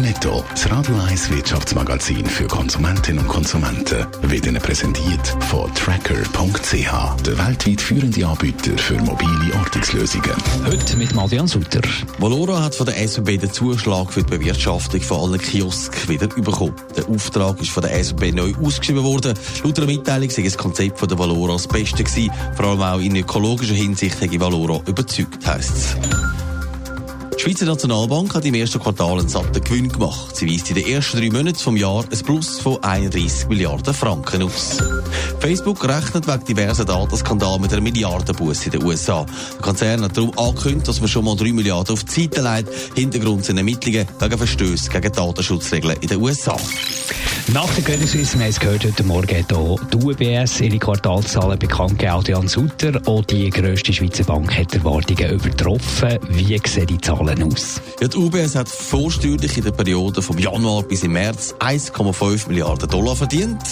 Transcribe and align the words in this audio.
Netto, 0.00 0.44
das 0.50 0.70
Radio 0.70 0.96
1 0.96 1.30
Wirtschaftsmagazin 1.30 2.24
für 2.24 2.46
Konsumentinnen 2.46 3.22
und 3.22 3.28
Konsumenten, 3.28 4.06
wird 4.22 4.46
Ihnen 4.46 4.60
präsentiert 4.60 5.36
von 5.48 5.72
Tracker.ch, 5.74 7.22
der 7.22 7.38
weltweit 7.38 7.80
führende 7.80 8.26
Anbieter 8.26 8.76
für 8.78 8.94
mobile 8.94 9.54
Ortungslösungen. 9.58 10.32
Heute 10.64 10.96
mit 10.96 11.16
Adrian 11.16 11.46
Sutter. 11.46 11.80
Valora 12.18 12.62
hat 12.62 12.74
von 12.74 12.86
der 12.86 12.96
SBB 12.96 13.38
den 13.38 13.52
Zuschlag 13.52 14.12
für 14.12 14.22
die 14.22 14.38
Bewirtschaftung 14.38 15.02
von 15.02 15.30
allen 15.30 15.40
Kiosken 15.40 16.08
wieder 16.08 16.28
bekommen. 16.28 16.74
Der 16.96 17.08
Auftrag 17.08 17.60
ist 17.60 17.70
von 17.70 17.82
der 17.82 17.92
SBB 18.02 18.32
neu 18.32 18.54
ausgeschrieben 18.64 19.04
worden. 19.04 19.34
Laut 19.62 19.78
einer 19.78 19.86
Mitteilung 19.86 20.30
sei 20.30 20.42
das 20.42 20.56
Konzept 20.56 20.98
von 20.98 21.08
der 21.08 21.18
Valora 21.18 21.52
das 21.54 21.68
Beste 21.68 22.02
gewesen. 22.04 22.32
Vor 22.56 22.66
allem 22.66 22.82
auch 22.82 23.00
in 23.00 23.16
ökologischer 23.16 23.74
Hinsicht 23.74 24.20
hätte 24.20 24.40
Valora 24.40 24.80
überzeugt, 24.86 25.46
heisst 25.46 25.76
es. 25.76 25.96
Die 27.40 27.46
Schweizer 27.46 27.64
Nationalbank 27.64 28.34
hat 28.34 28.44
im 28.44 28.52
ersten 28.52 28.78
Quartal 28.78 29.18
einen 29.18 29.28
satten 29.30 29.64
Gewinn 29.64 29.88
gemacht. 29.88 30.36
Sie 30.36 30.46
weist 30.46 30.68
in 30.68 30.74
den 30.74 30.86
ersten 30.86 31.16
drei 31.16 31.30
Monaten 31.30 31.58
vom 31.58 31.74
Jahr 31.74 32.04
ein 32.04 32.18
Plus 32.18 32.60
von 32.60 32.84
31 32.84 33.48
Milliarden 33.48 33.94
Franken 33.94 34.42
aus. 34.42 34.76
Facebook 35.40 35.88
rechnet 35.88 36.26
wegen 36.26 36.44
diverser 36.44 36.84
Datenskandale 36.84 37.58
mit 37.58 37.72
einer 37.72 37.80
Milliardenbuße 37.80 38.66
in 38.66 38.70
den 38.72 38.84
USA. 38.84 39.24
Der 39.54 39.62
Konzern 39.62 40.02
hat 40.02 40.16
darum 40.16 40.36
angekündigt, 40.38 40.86
dass 40.86 41.00
man 41.00 41.08
schon 41.08 41.24
mal 41.24 41.34
3 41.34 41.52
Milliarden 41.52 41.94
auf 41.94 42.04
die 42.04 42.22
Seite 42.22 42.42
legt. 42.42 42.68
Hintergrund 42.94 43.46
sind 43.46 43.56
Ermittlungen 43.56 44.06
wegen 44.18 44.38
Verstöße 44.38 44.90
gegen 44.90 45.12
Datenschutzregeln 45.12 45.96
in 46.02 46.08
den 46.08 46.20
USA. 46.20 46.56
Nach 47.52 47.72
der 47.74 47.82
Credit 47.82 48.08
Suisse, 48.08 48.34
wir 48.34 48.44
haben 48.44 48.50
es 48.50 48.60
gehört, 48.60 48.84
heute 48.84 49.02
Morgen 49.02 49.36
hat 49.36 49.52
auch 49.52 49.80
die 49.92 49.96
UBS 49.96 50.60
ihre 50.60 50.78
Quartalszahlen 50.78 51.58
bekannt 51.58 51.98
gegeben. 51.98 52.12
Adrian 52.12 52.46
Sutter, 52.46 53.00
auch 53.06 53.24
die 53.24 53.50
grösste 53.50 53.92
Schweizer 53.92 54.24
Bank, 54.24 54.56
hat 54.56 54.74
Erwartungen 54.74 55.30
übertroffen. 55.30 56.18
Wie 56.28 56.60
sehen 56.64 56.86
die 56.86 56.98
Zahlen 56.98 57.42
aus? 57.42 57.80
Ja, 58.00 58.08
die 58.08 58.16
UBS 58.16 58.54
hat 58.54 58.68
vorsteuerlich 58.68 59.56
in 59.56 59.64
der 59.64 59.72
Periode 59.72 60.22
vom 60.22 60.38
Januar 60.38 60.82
bis 60.82 61.02
im 61.02 61.12
März 61.12 61.54
1,5 61.58 62.48
Milliarden 62.48 62.88
Dollar 62.88 63.16
verdient. 63.16 63.62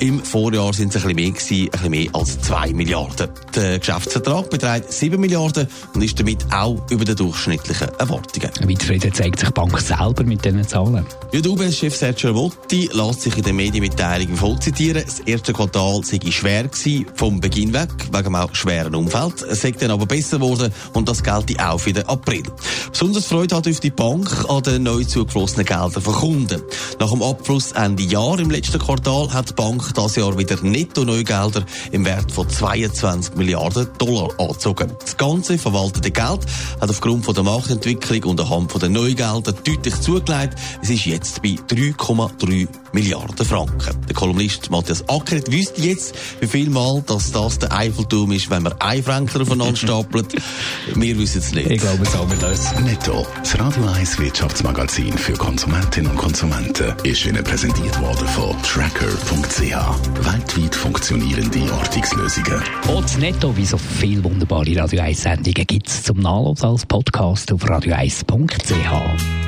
Im 0.00 0.22
Vorjahr 0.22 0.72
sind 0.72 0.94
es 0.94 1.04
ein 1.04 1.16
bisschen 1.16 1.16
mehr 1.16 1.30
gewesen, 1.32 1.64
ein 1.64 1.70
bisschen 1.70 1.90
mehr 1.90 2.08
als 2.12 2.40
2 2.42 2.72
Milliarden. 2.72 3.30
Der 3.56 3.80
Geschäftsvertrag 3.80 4.48
beträgt 4.48 4.92
7 4.92 5.20
Milliarden 5.20 5.66
und 5.92 6.02
ist 6.02 6.20
damit 6.20 6.38
auch 6.52 6.80
über 6.88 7.04
den 7.04 7.16
durchschnittlichen 7.16 7.88
Erwartungen. 7.98 8.50
Wie 8.64 8.78
zufrieden 8.78 9.12
zeigt 9.12 9.40
sich 9.40 9.48
die 9.48 9.54
Bank 9.54 9.76
selber 9.80 10.22
mit 10.22 10.44
diesen 10.44 10.66
Zahlen? 10.68 11.04
Ja, 11.32 11.40
der 11.40 11.50
UBS-Chef 11.50 11.96
Sergio 11.96 12.32
Votti 12.32 12.88
lässt 12.92 13.22
sich 13.22 13.36
in 13.36 13.42
der 13.42 13.52
Medienmitteilung 13.52 14.36
voll 14.36 14.60
zitieren. 14.60 15.02
Das 15.04 15.18
erste 15.20 15.52
Quartal 15.52 16.04
sei 16.04 16.20
schwer 16.30 16.68
gewesen, 16.68 17.06
vom 17.16 17.40
Beginn 17.40 17.72
weg, 17.72 17.90
wegen 18.12 18.36
auch 18.36 18.54
schweren 18.54 18.94
Umfeld. 18.94 19.42
Es 19.50 19.62
sei 19.62 19.72
dann 19.72 19.90
aber 19.90 20.06
besser 20.06 20.38
geworden 20.38 20.72
und 20.92 21.08
das 21.08 21.24
gelte 21.24 21.56
auch 21.68 21.78
für 21.78 21.92
den 21.92 22.06
April. 22.06 22.44
Besonders 22.92 23.26
Freude 23.26 23.56
hat 23.56 23.66
auf 23.66 23.80
die 23.80 23.90
Bank 23.90 24.30
an 24.48 24.62
den 24.62 24.84
neu 24.84 25.02
zugeflossenen 25.02 25.66
Geldern 25.66 26.02
von 26.02 26.14
Kunden. 26.14 26.62
Nach 27.00 27.10
dem 27.10 27.22
Abfluss 27.22 27.72
Ende 27.72 28.04
Jahr 28.04 28.38
im 28.38 28.50
letzten 28.50 28.78
Quartal 28.78 29.32
hat 29.32 29.50
die 29.50 29.54
Bank 29.54 29.87
das 29.92 30.16
Jahr 30.16 30.36
wieder 30.38 30.56
Netto-Neugelder 30.62 31.64
im 31.92 32.04
Wert 32.04 32.30
von 32.32 32.48
22 32.48 33.36
Milliarden 33.36 33.88
Dollar 33.98 34.28
angezogen. 34.38 34.92
Das 35.00 35.16
ganze 35.16 35.58
verwaltete 35.58 36.10
Geld 36.10 36.40
hat 36.80 36.90
aufgrund 36.90 37.24
von 37.24 37.34
der 37.34 37.44
Marktentwicklung 37.44 38.30
und 38.30 38.40
anhand 38.40 38.72
von 38.72 38.80
den 38.80 38.92
Neugeldern 38.92 39.54
deutlich 39.64 40.00
zugelegt. 40.00 40.54
Es 40.82 40.90
ist 40.90 41.06
jetzt 41.06 41.42
bei 41.42 41.56
3,3 41.68 42.68
Milliarden 42.92 43.46
Franken. 43.46 43.96
Der 44.06 44.14
Kolumnist 44.14 44.70
Matthias 44.70 45.04
Ackert 45.08 45.50
wüsste 45.50 45.80
jetzt, 45.82 46.14
wie 46.40 46.46
viel 46.46 46.70
Mal 46.70 47.02
dass 47.06 47.32
das 47.32 47.58
der 47.58 47.72
Eiffelturm 47.72 48.32
ist, 48.32 48.50
wenn 48.50 48.62
man 48.62 48.74
ein 48.80 49.02
Franken 49.02 49.42
aufeinander 49.42 49.76
stapelt. 49.76 50.34
Wir 50.94 51.18
wissen 51.18 51.38
es 51.38 51.52
nicht. 51.52 51.70
Ich 51.70 51.80
glaube, 51.80 52.04
sagen 52.06 52.30
wir 52.30 52.38
das. 52.38 52.78
Netto, 52.80 53.26
das 53.38 53.58
Radio 53.58 53.86
1 53.86 54.18
Wirtschaftsmagazin 54.18 55.16
für 55.16 55.34
Konsumentinnen 55.34 56.10
und 56.10 56.16
Konsumenten, 56.16 56.94
ist 57.04 57.24
Ihnen 57.26 57.44
präsentiert 57.44 58.00
worden 58.00 58.26
von 58.28 58.56
Tracker.ch. 58.62 59.60
Weltweit 59.60 60.74
funktionierende 60.74 61.72
Ortungslösungen. 61.72 62.62
Und 62.88 63.04
das 63.04 63.18
Netto, 63.18 63.56
wie 63.56 63.66
so 63.66 63.78
viele 63.78 64.24
wunderbare 64.24 64.76
Radio 64.76 65.02
1 65.02 65.22
Sendungen, 65.22 65.66
gibt 65.66 65.88
es 65.88 66.02
zum 66.02 66.18
Nachladen 66.18 66.64
als 66.64 66.86
Podcast 66.86 67.52
auf 67.52 67.64
radio1.ch. 67.64 69.47